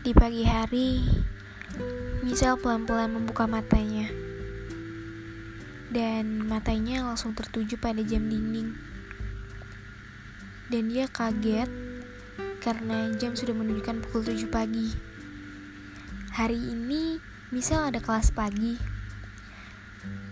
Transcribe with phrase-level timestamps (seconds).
[0.00, 1.04] Di pagi hari,
[2.24, 4.08] Misal pelan-pelan membuka matanya.
[5.92, 8.80] Dan matanya langsung tertuju pada jam dinding.
[10.72, 11.68] Dan dia kaget
[12.64, 14.88] karena jam sudah menunjukkan pukul 7 pagi.
[16.32, 17.20] Hari ini
[17.52, 18.80] Misal ada kelas pagi.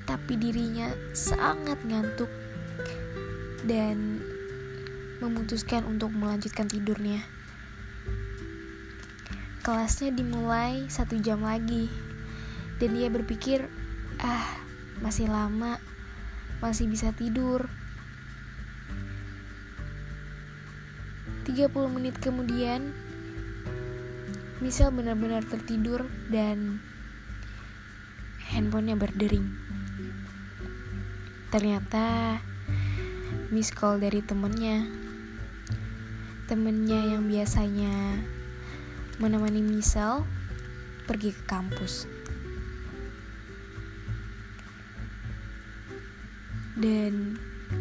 [0.08, 2.32] Tapi dirinya sangat ngantuk
[3.68, 4.24] dan
[5.20, 7.37] memutuskan untuk melanjutkan tidurnya.
[9.68, 11.92] Kelasnya dimulai satu jam lagi
[12.80, 13.68] Dan dia berpikir
[14.16, 14.48] Ah
[15.04, 15.76] masih lama
[16.64, 17.68] Masih bisa tidur
[21.44, 22.96] 30 menit kemudian
[24.64, 26.80] Misal benar-benar tertidur dan
[28.48, 29.54] handphonenya berdering.
[31.52, 32.40] Ternyata
[33.52, 34.88] miss call dari temennya.
[36.48, 38.24] Temennya yang biasanya
[39.18, 40.26] menemani Misal
[41.06, 42.06] pergi ke kampus.
[46.78, 47.34] Dan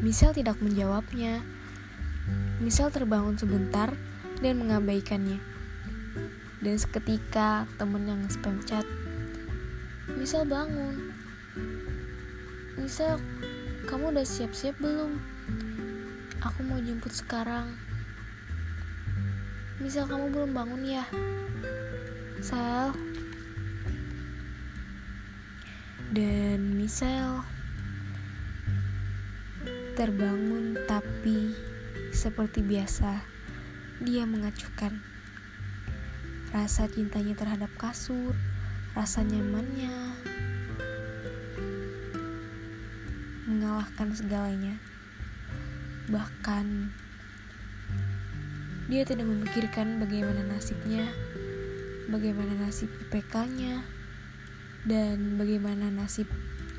[0.03, 1.39] Misal tidak menjawabnya.
[2.59, 3.95] Misal terbangun sebentar
[4.44, 5.39] dan mengabaikannya.
[6.59, 8.83] Dan seketika temen yang spam chat,
[10.19, 11.16] Misal bangun.
[12.75, 13.22] Misal,
[13.88, 15.23] kamu udah siap-siap belum?
[16.44, 17.79] Aku mau jemput sekarang.
[19.78, 21.06] Misal kamu belum bangun ya?
[22.42, 22.97] Sel.
[26.09, 27.45] Dan misal
[29.94, 31.53] terbangun tapi
[32.09, 33.22] seperti biasa
[34.02, 34.97] dia mengacukan
[36.50, 38.34] rasa cintanya terhadap kasur,
[38.97, 39.94] rasa nyamannya
[43.45, 44.81] mengalahkan segalanya.
[46.09, 46.94] Bahkan
[48.88, 51.07] dia tidak memikirkan bagaimana nasibnya,
[52.07, 53.84] bagaimana nasib IPK-nya,
[54.88, 56.28] dan bagaimana nasib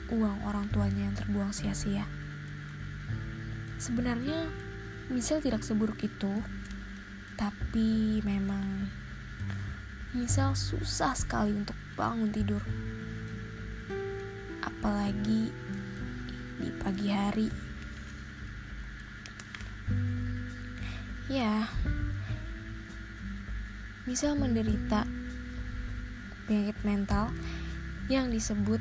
[0.09, 2.09] uang orang tuanya yang terbuang sia-sia.
[3.79, 4.49] Sebenarnya,
[5.09, 6.45] Misal tidak seburuk itu,
[7.33, 8.93] tapi memang
[10.13, 12.61] Misal susah sekali untuk bangun tidur.
[14.61, 15.49] Apalagi
[16.61, 17.49] di pagi hari.
[21.29, 21.69] Ya,
[24.09, 25.05] misal menderita
[26.49, 27.29] penyakit mental
[28.09, 28.81] yang disebut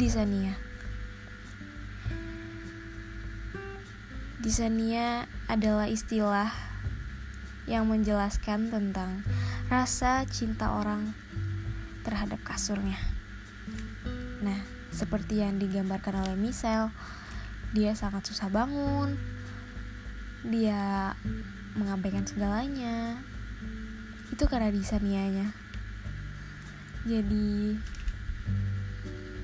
[0.00, 0.56] disania.
[4.40, 6.48] Disania adalah istilah
[7.68, 9.20] yang menjelaskan tentang
[9.68, 11.12] rasa cinta orang
[12.00, 12.96] terhadap kasurnya.
[14.40, 16.88] Nah, seperti yang digambarkan oleh Michelle,
[17.76, 19.20] dia sangat susah bangun,
[20.48, 21.12] dia
[21.76, 23.20] mengabaikan segalanya
[24.32, 25.52] itu karena disanianya.
[27.04, 27.76] Jadi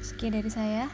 [0.00, 0.88] sekian dari saya